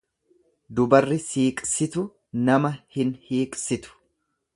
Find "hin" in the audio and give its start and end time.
2.97-3.13